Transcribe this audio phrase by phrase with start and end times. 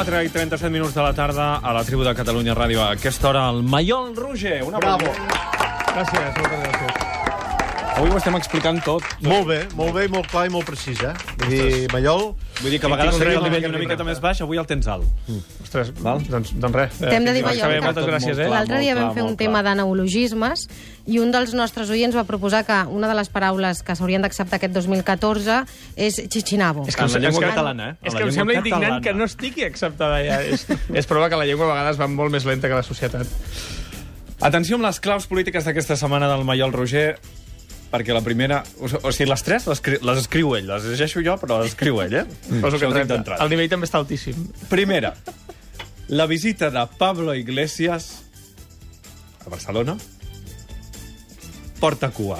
[0.00, 2.80] 4 i 37 minuts de la tarda a la tribu de Catalunya Ràdio.
[2.80, 4.62] A aquesta hora, el Maiol Roger.
[4.64, 5.12] Una Bravo.
[5.92, 7.09] Gràcies, moltes gràcies.
[8.00, 9.04] Avui ho estem explicant tot.
[9.20, 11.10] Molt bé, molt bé, i molt clar i molt precís, eh?
[11.42, 12.30] Vull dir, Mallol...
[12.60, 14.88] Vull dir que a vegades seria el nivell una miqueta més baix, avui el tens
[14.88, 15.04] alt.
[15.60, 16.22] Ostres, Val.
[16.24, 16.96] doncs, doncs res.
[17.00, 18.46] T'hem de dir, Eh, Mallol, que que- moltes gràcies, eh?
[18.48, 20.64] L'altre dia vam clar, fer un tema de neologismes
[21.12, 24.56] i un dels nostres oients va proposar que una de les paraules que s'haurien d'acceptar
[24.62, 25.58] aquest 2014
[25.96, 26.86] és xichinabo.
[26.88, 27.96] És En la em- llengua que- catalana, eh?
[28.02, 30.40] És que em sembla indignant que no estigui acceptada ja.
[30.42, 33.26] És, és prova que la llengua a vegades va molt més lenta que la societat.
[34.40, 37.18] Atenció amb les claus polítiques d'aquesta setmana del Maiol Roger,
[37.90, 38.62] perquè la primera...
[38.78, 40.68] O, o sigui, les tres les, les escriu ell.
[40.70, 42.24] Les llegeixo jo, però les escriu ell, eh?
[42.62, 43.44] Poso que Això.
[43.44, 44.48] El nivell també està altíssim.
[44.70, 45.14] Primera,
[46.10, 48.10] la visita de Pablo Iglesias
[49.46, 49.96] a Barcelona
[51.80, 52.36] porta cua.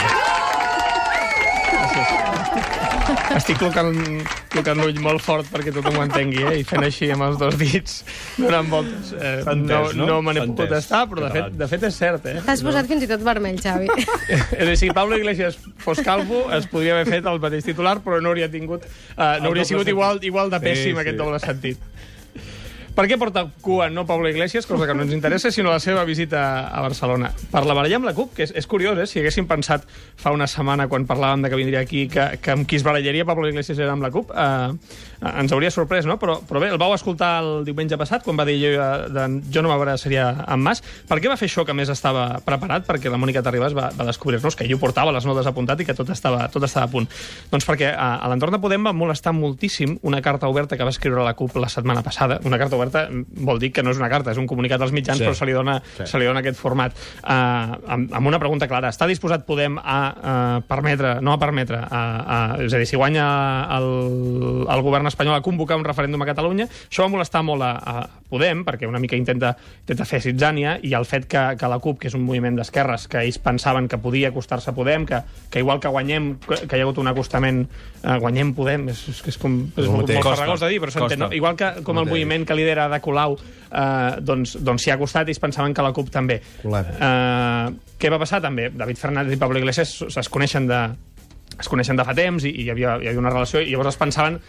[3.35, 3.95] Estic col·locant,
[4.53, 6.59] col·locant l'ull molt fort perquè tothom ho entengui, eh?
[6.61, 8.01] I fent així amb els dos dits,
[8.37, 9.13] donant voltes.
[9.17, 10.07] Eh, no no?
[10.11, 12.37] no me n'he pogut estar, però de fet, de fet és cert, eh?
[12.47, 13.89] T'has posat fins i tot vermell, Xavi.
[14.31, 17.99] És a dir, si Pablo Iglesias fos calvo, es podria haver fet el mateix titular,
[18.05, 18.87] però no hauria tingut...
[19.17, 21.01] Uh, no hauria sigut igual, igual de Sí, pèssim, sí.
[21.05, 21.91] aquest doble sentit.
[22.91, 26.03] Per què porta cua no Pablo Iglesias, cosa que no ens interessa, sinó la seva
[26.05, 27.31] visita a Barcelona?
[27.53, 29.07] Per la baralla amb la CUP, que és, és curiós, eh?
[29.07, 29.87] Si haguéssim pensat
[30.19, 33.25] fa una setmana, quan parlàvem de que vindria aquí, que, que amb qui es barallaria
[33.29, 36.19] Pablo Iglesias era amb la CUP, eh, ens hauria sorprès, no?
[36.19, 39.27] Però, però bé, el vau escoltar el diumenge passat, quan va dir jo, eh, de,
[39.55, 40.83] jo no m'abraçaria amb Mas.
[41.09, 42.89] Per què va fer això que més estava preparat?
[42.89, 45.89] Perquè la Mònica Terribas va, va descobrir-nos que ell ho portava les notes apuntat i
[45.89, 47.07] que tot estava, tot estava a punt.
[47.55, 50.93] Doncs perquè a, a l'entorn de Podem va molestar moltíssim una carta oberta que va
[50.93, 52.41] escriure la CUP la setmana passada.
[52.45, 55.21] Una carta oberta vol dir que no és una carta, és un comunicat als mitjans,
[55.21, 55.29] Sí.
[55.29, 56.07] però se li dona, Sí.
[56.07, 56.97] se li dona aquest format.
[57.23, 58.91] Uh, amb, amb una pregunta clara.
[58.91, 62.97] Està disposat Podem a uh, permetre, no a permetre, a, a, és a dir, si
[62.97, 63.27] guanya
[63.77, 67.73] el, el govern espanyol a convocar un referèndum a Catalunya, això va molestar molt a,
[67.77, 71.81] a Podem, perquè una mica intenta, intenta fer Sitzània, i el fet que, que la
[71.83, 75.19] CUP, que és un moviment d'esquerres, que ells pensaven que podia acostar-se a Podem, que,
[75.51, 77.65] que igual que guanyem, que, que hi ha hagut un acostament,
[78.05, 80.95] uh, guanyem Podem, és, és, que és, com, és molt, molt farragós de dir, però
[80.95, 81.33] s'entén, no?
[81.35, 85.29] Igual que com el moviment que lidera de Colau, eh, doncs, doncs s'hi ha acostat
[85.29, 86.41] i es pensaven que la CUP també.
[86.63, 86.95] Colem.
[86.95, 88.71] Eh, què va passar també?
[88.71, 90.81] David Fernández i Pablo Iglesias es coneixen de,
[91.59, 93.95] es coneixen de fa temps i, i hi, havia, hi havia una relació i llavors
[93.95, 94.41] es pensaven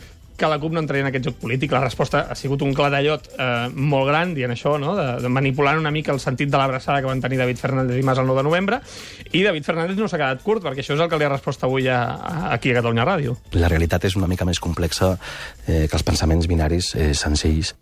[0.42, 1.74] que la CUP no entraria en aquest joc polític.
[1.76, 4.96] La resposta ha sigut un clatallot eh, molt gran, dient això, no?
[4.98, 8.06] de, de manipulant una mica el sentit de l'abraçada que van tenir David Fernández i
[8.08, 8.80] Mas el 9 de novembre,
[9.38, 11.68] i David Fernández no s'ha quedat curt, perquè això és el que li ha respost
[11.68, 13.38] avui a, a, aquí a Catalunya Ràdio.
[13.54, 15.14] La realitat és una mica més complexa
[15.68, 17.76] eh, que els pensaments binaris eh, senzills.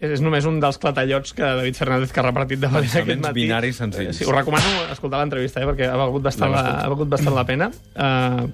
[0.00, 3.40] És només un dels clatallots que David Fernández que ha repartit de valent aquest matí.
[3.42, 4.10] binaris senzills.
[4.10, 7.34] Eh, Sí, us recomano escoltar l'entrevista, eh, perquè ha valgut bastant, la, ha valgut bastant
[7.36, 7.70] la pena.
[7.94, 8.48] Uh,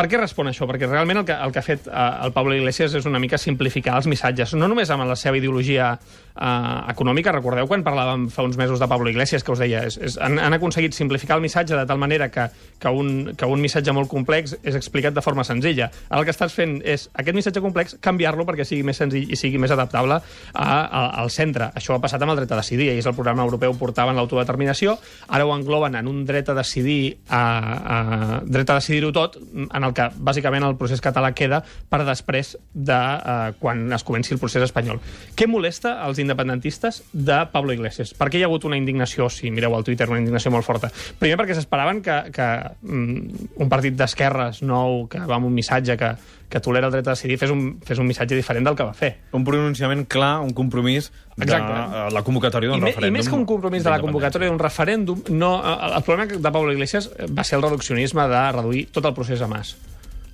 [0.00, 0.64] per què respon això?
[0.68, 3.36] Perquè realment el que, el que ha fet uh, el Pablo Iglesias és una mica
[3.38, 6.44] simplificar els missatges, no només amb la seva ideologia uh,
[6.88, 10.16] econòmica, recordeu quan parlàvem fa uns mesos de Pablo Iglesias, que us deia, és, és,
[10.24, 12.46] han, han aconseguit simplificar el missatge de tal manera que,
[12.80, 15.90] que, un, que un missatge molt complex és explicat de forma senzilla.
[16.16, 19.60] El que estàs fent és aquest missatge complex canviar-lo perquè sigui més senzill i sigui
[19.60, 21.68] més adaptable a, a, al centre.
[21.76, 24.96] Això ha passat amb el dret a decidir, ells el programa europeu portaven l'autodeterminació,
[25.28, 28.00] ara ho engloben en un dret a decidir a, a
[28.48, 29.36] dret a decidir-ho tot,
[29.68, 34.34] en el que bàsicament el procés català queda per després de uh, quan es comenci
[34.34, 35.00] el procés espanyol.
[35.36, 38.14] Què molesta als independentistes de Pablo Iglesias?
[38.18, 40.92] Per què hi ha hagut una indignació, si mireu al Twitter, una indignació molt forta?
[41.20, 42.50] Primer perquè s'esperaven que, que
[42.82, 46.14] mm, un partit d'esquerres nou, que va amb un missatge que,
[46.50, 48.94] que tolera el dret a decidir, fes un, fes un missatge diferent del que va
[48.96, 49.12] fer.
[49.36, 52.14] Un pronunciament clar, un compromís de Exacte.
[52.14, 53.14] la convocatòria d'un referèndum.
[53.14, 56.74] I més que un compromís de la convocatòria d'un referèndum, no, el problema de Pablo
[56.74, 59.76] Iglesias va ser el reduccionisme de reduir tot el procés a Mas.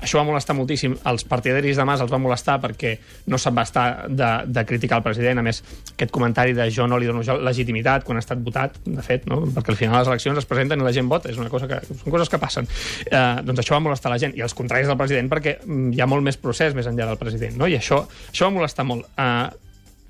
[0.03, 0.93] Això va molestar moltíssim.
[1.09, 2.97] Els partidaris de Mas els va molestar perquè
[3.33, 5.41] no se'n va estar de, de criticar el president.
[5.41, 5.63] A més,
[5.95, 9.41] aquest comentari de jo no li dono legitimitat quan ha estat votat, de fet, no?
[9.57, 11.31] perquè al final les eleccions es presenten i la gent vota.
[11.33, 12.69] És una cosa que, són coses que passen.
[13.07, 14.37] Eh, doncs això va molestar la gent.
[14.37, 17.19] I els contraris del president perquè mm, hi ha molt més procés més enllà del
[17.21, 17.57] president.
[17.57, 17.67] No?
[17.71, 18.03] I això,
[18.33, 19.09] això va molestar molt.
[19.17, 19.49] Eh,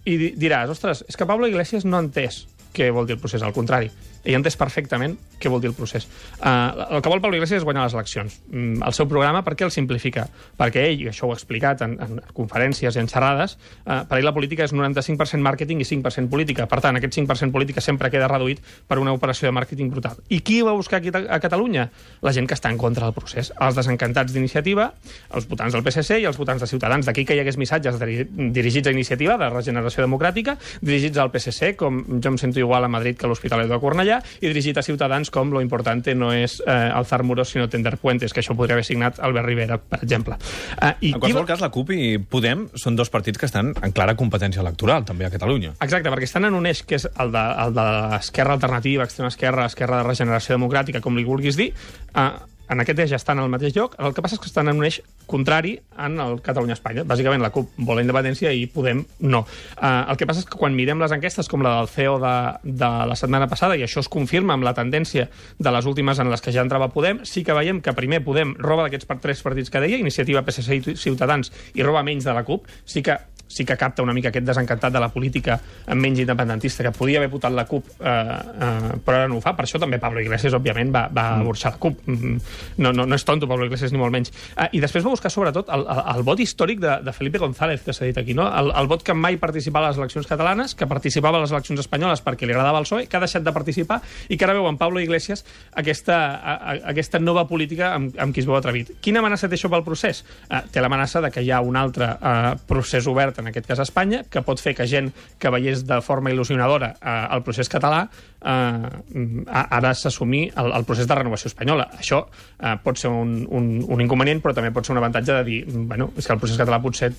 [0.06, 2.44] i di- diràs, ostres, és que Pablo Iglesias no ha entès
[2.76, 3.88] què vol dir el procés, al contrari.
[4.26, 6.06] Ell ha entès perfectament què vol dir el procés.
[6.40, 8.40] Uh, el que vol Pablo Iglesias és guanyar les eleccions.
[8.50, 10.26] Mm, el seu programa, per què el simplifica?
[10.58, 13.56] Perquè ell, i això ho ha explicat en, en conferències i en xerrades,
[13.86, 16.66] uh, per ell la política és 95% màrqueting i 5% política.
[16.66, 20.18] Per tant, aquest 5% política sempre queda reduït per una operació de màrqueting brutal.
[20.28, 21.88] I qui va buscar aquí a Catalunya?
[22.26, 23.52] La gent que està en contra del procés.
[23.60, 24.90] Els desencantats d'iniciativa,
[25.36, 27.06] els votants del PSC i els votants de Ciutadans.
[27.06, 28.26] D'aquí que hi hagués missatges diri-
[28.56, 32.88] dirigits a iniciativa de regeneració democràtica, dirigits al PSC, com jo em sento igual a
[32.90, 36.58] Madrid que a l'Hospitalet de Cornellà, I dirigit a Ciutadans com lo importante no és
[36.64, 40.38] eh, alzar muros, sinó tender puentes, que això podria haver signat Albert Rivera, per exemple.
[40.80, 43.94] Eh, i En qualsevol cas, la CUP i Podem són dos partits que estan en
[43.96, 45.76] clara competència electoral, també a Catalunya.
[45.80, 49.32] Exacte, perquè estan en un eix que és el de, el de l'esquerra alternativa, extrema
[49.32, 51.72] esquerra, esquerra de regeneració democràtica, com li vulguis dir,
[52.14, 52.28] eh,
[52.68, 54.88] en aquest eix estan al mateix lloc, el que passa és que estan en un
[54.88, 57.04] eix contrari en el Catalunya-Espanya.
[57.08, 59.42] Bàsicament, la CUP vol la independència i Podem no.
[59.76, 62.34] Uh, el que passa és que quan mirem les enquestes, com la del CEO de,
[62.64, 65.28] de la setmana passada, i això es confirma amb la tendència
[65.58, 68.54] de les últimes en les que ja entrava Podem, sí que veiem que primer Podem
[68.58, 72.44] roba d'aquests tres partits que deia, Iniciativa, PSC i Ciutadans, i roba menys de la
[72.46, 72.68] CUP.
[72.84, 75.58] Sí que sí que capta una mica aquest desencantat de la política
[75.94, 79.54] menys independentista, que podia haver votat la CUP, eh, eh, però ara no ho fa.
[79.56, 81.46] Per això també Pablo Iglesias, òbviament, va, va mm.
[81.46, 82.02] burxar la CUP.
[82.06, 82.36] Mm,
[82.76, 84.32] No, no, no és tonto, Pablo Iglesias, ni molt menys.
[84.56, 87.82] Eh, I després va buscar, sobretot, el, el, el vot històric de, de Felipe González,
[87.84, 88.46] que s'ha dit aquí, no?
[88.52, 91.80] El, el vot que mai participava a les eleccions catalanes, que participava a les eleccions
[91.80, 94.68] espanyoles perquè li agradava el PSOE, que ha deixat de participar i que ara veu
[94.68, 95.44] en Pablo Iglesias
[95.74, 98.96] aquesta, a, a, aquesta nova política amb, amb qui es veu atrevit.
[99.00, 100.24] Quina amenaça té això pel procés?
[100.50, 103.80] Eh, té l'amenaça de que hi ha un altre eh, procés obert, en aquest cas
[103.80, 107.70] a Espanya, que pot fer que gent que veiés de forma il·lusionadora eh, el procés
[107.72, 111.88] català eh, ara s'assumir el, el procés de renovació espanyola.
[111.98, 115.44] Això eh, pot ser un, un, un inconvenient, però també pot ser un avantatge de
[115.46, 117.12] dir, bueno, és que el procés català potser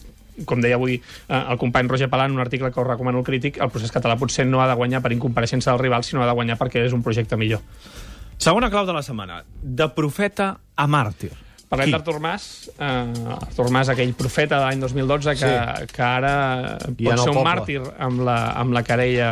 [0.45, 3.57] com deia avui eh, el company Roger Palan, un article que us recomano el crític,
[3.61, 6.37] el procés català potser no ha de guanyar per incompareixença del rival, sinó ha de
[6.37, 7.63] guanyar perquè és un projecte millor.
[8.37, 9.41] Segona clau de la setmana.
[9.61, 11.33] De profeta a màrtir.
[11.67, 12.43] Parlem d'Artur Mas,
[12.79, 15.89] eh, Artur Mas, aquell profeta de l'any 2012 que, sí.
[15.91, 16.35] que ara
[16.85, 17.47] pot ser un poble.
[17.49, 19.31] màrtir amb la, amb la querella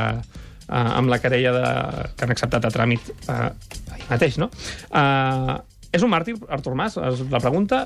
[0.68, 1.70] eh, amb la querella de,
[2.18, 3.40] que han acceptat a tràmit eh,
[3.96, 4.50] ahir mateix, no?
[4.92, 5.56] Eh,
[5.96, 6.98] és un màrtir, Artur Mas?
[7.00, 7.86] És la pregunta.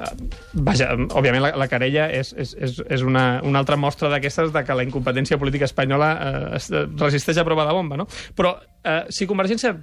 [0.66, 4.64] Vaja, òbviament la, la querella és, és, és, és una, una altra mostra d'aquestes de
[4.66, 8.10] que la incompetència política espanyola eh, es, resisteix a prova de bomba, no?
[8.34, 9.76] Però eh, si Convergència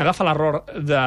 [0.00, 1.02] agafa l'error de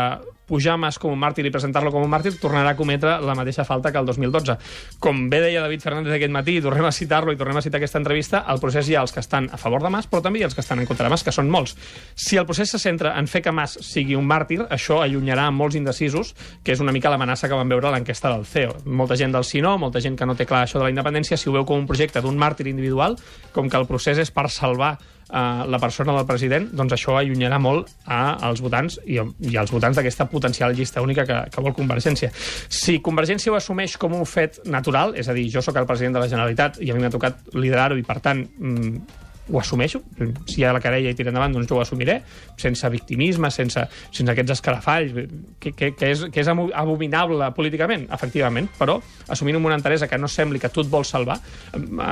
[0.47, 3.65] pujar Mas com un màrtir i presentar-lo com un màrtir, tornarà a cometre la mateixa
[3.67, 4.57] falta que el 2012.
[5.03, 7.81] Com bé deia David Fernández aquest matí, i tornem a citar-lo i tornem a citar
[7.81, 10.39] aquesta entrevista, al procés hi ha els que estan a favor de Mas, però també
[10.39, 11.75] hi ha els que estan en contra de Mas, que són molts.
[12.15, 15.75] Si el procés se centra en fer que Mas sigui un màrtir, això allunyarà molts
[15.75, 16.33] indecisos,
[16.63, 18.77] que és una mica l'amenaça que van veure a l'enquesta del CEO.
[18.85, 21.37] Molta gent del sí no, molta gent que no té clar això de la independència,
[21.37, 23.17] si ho veu com un projecte d'un màrtir individual,
[23.51, 24.95] com que el procés és per salvar
[25.29, 29.19] uh, la persona del president, doncs això allunyarà molt a, als votants i,
[29.49, 32.31] i als votants d'aquesta potencial llista única que, que vol Convergència.
[32.33, 36.17] Si Convergència ho assumeix com un fet natural, és a dir, jo sóc el president
[36.17, 40.01] de la Generalitat i a mi m'ha tocat liderar-ho i, per tant, mm, ho assumeixo.
[40.47, 42.19] Si hi ha la querella i tira endavant, doncs jo ho assumiré,
[42.59, 45.15] sense victimisme, sense, sense aquests escarafalls,
[45.59, 48.97] que, que, que, és, que és abominable políticament, efectivament, però
[49.27, 51.39] assumint amb una enteresa que no sembli que tu et vols salvar,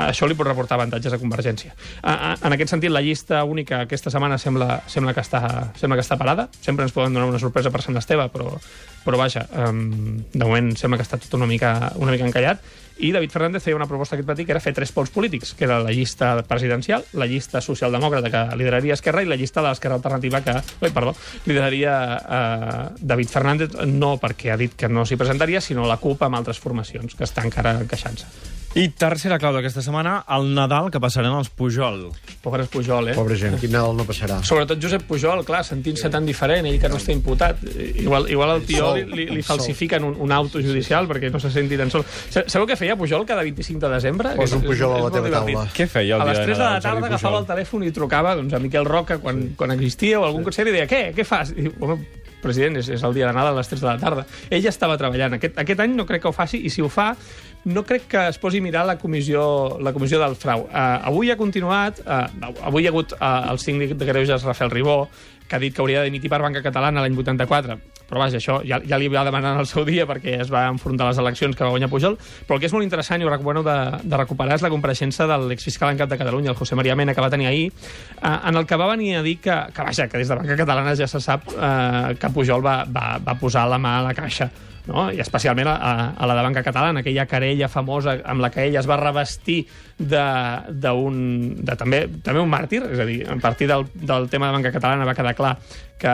[0.07, 1.75] això li pot reportar avantatges a Convergència.
[2.03, 5.41] En aquest sentit, la llista única aquesta setmana sembla, sembla, que, està,
[5.79, 6.49] sembla que està parada.
[6.61, 8.53] Sempre ens poden donar una sorpresa per Sant Esteve, però,
[9.05, 12.63] però vaja, um, de moment sembla que està tot una mica, una mica encallat.
[12.97, 15.65] I David Fernández feia una proposta aquest matí que era fer tres pols polítics, que
[15.67, 19.99] era la llista presidencial, la llista socialdemòcrata que lideraria Esquerra i la llista de l'Esquerra
[19.99, 21.15] Alternativa que, oi, perdó,
[21.45, 26.23] lideraria eh, David Fernández, no perquè ha dit que no s'hi presentaria, sinó la CUP
[26.23, 28.54] amb altres formacions, que està encara queixant-se.
[28.75, 32.09] I tercera clau d'aquesta setmana, el Nadal que passaran els Pujol.
[32.43, 33.13] Pobres Pujol, eh?
[33.15, 34.41] Pobre gent, quin Nadal no passarà.
[34.43, 37.63] Sobretot Josep Pujol, clar, sentint-se tan diferent, ell que no està imputat.
[38.03, 41.53] Igual, igual al tio li, li, li falsifiquen un, un auto judicial perquè no se
[41.55, 42.03] senti tan sol.
[42.27, 44.35] Sa- Sabeu què feia Pujol cada 25 de desembre?
[44.35, 45.65] Posa un Pujol a la teva taula.
[45.71, 47.41] Què feia el A les dia 3 de la Nadal, tarda Jordi agafava Pujol?
[47.45, 50.75] el telèfon i trucava doncs, a Miquel Roca quan, quan existia o algun consell i
[50.75, 51.55] deia, què, què fas?
[51.55, 52.01] I home,
[52.45, 54.25] president, és, és el dia de Nadal a les 3 de la tarda.
[54.53, 55.39] Ell estava treballant.
[55.39, 57.11] Aquest, aquest any no crec que ho faci, i si ho fa,
[57.65, 59.45] no crec que es posi a mirar la comissió,
[59.81, 60.67] la comissió del frau.
[60.69, 64.71] Uh, avui ha continuat, uh, avui hi ha hagut uh, el síndic de Greuges, Rafael
[64.71, 65.07] Ribó,
[65.49, 68.59] que ha dit que hauria de dimitir per Banca Catalana l'any 84, però vaja, això
[68.67, 71.21] ja, ja li va demanar en el seu dia perquè es va enfrontar a les
[71.21, 73.77] eleccions que va guanyar Pujol, però el que és molt interessant i ho recomano de,
[74.03, 77.15] de recuperar és la compareixença de l'exfiscal en cap de Catalunya, el José María Mena,
[77.15, 77.71] que va tenir ahir,
[78.21, 80.57] eh, en el que va venir a dir que, que vaja, que des de Banca
[80.57, 84.15] Catalana ja se sap eh, que Pujol va, va, va posar la mà a la
[84.17, 84.51] caixa
[84.87, 85.07] no?
[85.11, 88.81] i especialment a, a la de Banca Catalana, aquella querella famosa amb la que ella
[88.81, 89.63] es va revestir
[89.97, 90.25] de,
[90.83, 91.17] d'un,
[91.65, 94.73] de també, també un màrtir, és a dir, a partir del, del tema de Banca
[94.75, 95.55] Catalana va quedar clar
[95.97, 96.13] que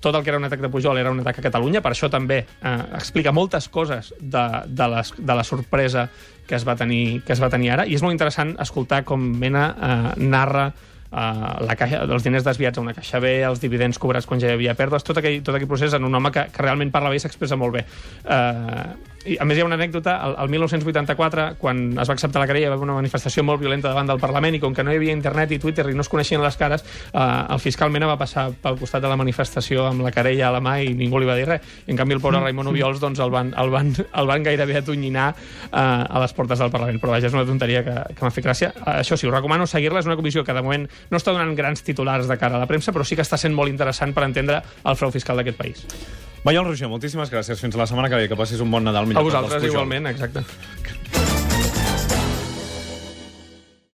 [0.00, 2.10] tot el que era un atac de Pujol era un atac a Catalunya, per això
[2.10, 6.08] també eh, explica moltes coses de, de, les, de la sorpresa
[6.46, 9.22] que es, va tenir, que es va tenir ara, i és molt interessant escoltar com
[9.22, 10.70] Mena eh, narra
[11.10, 14.52] Uh, la caixa, els diners desviats a una caixa B, els dividends cobrats quan ja
[14.52, 17.10] hi havia pèrdues, tot aquell, tot aquell procés en un home que, que realment parla
[17.10, 17.82] bé i s'expressa molt bé.
[18.22, 20.14] Uh, I, a més, hi ha una anècdota.
[20.24, 23.60] El, el 1984, quan es va acceptar la querella, hi va haver una manifestació molt
[23.60, 26.00] violenta davant del Parlament i com que no hi havia internet i Twitter i no
[26.06, 29.84] es coneixien les cares, eh, el fiscal Mena va passar pel costat de la manifestació
[29.90, 31.66] amb la querella a la mà i ningú li va dir res.
[31.84, 34.78] I, en canvi, el pobre Raimon Obiols doncs, el, van, el, van, el van gairebé
[34.80, 37.02] atonyinar eh, a les portes del Parlament.
[37.02, 38.72] Però vaja, és una tonteria que, que m'ha fet gràcia.
[38.72, 40.00] Eh, això sí, us recomano seguir-la.
[40.00, 42.70] És una comissió que de moment no està donant grans titulars de cara a la
[42.70, 45.84] premsa, però sí que està sent molt interessant per entendre el frau fiscal d'aquest país.
[46.44, 47.60] Maiol Roger, moltíssimes gràcies.
[47.60, 48.28] Fins la setmana que ve.
[48.30, 49.04] Que passis un bon Nadal.
[49.04, 50.44] A millor que vosaltres igualment, exacte.